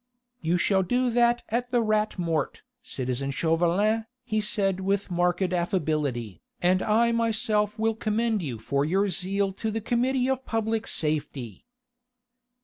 [0.41, 6.41] "You shall do that at the Rat Mort, citizen Chauvelin," he said with marked affability,
[6.59, 11.67] "and I myself will commend you for your zeal to the Committee of Public Safety."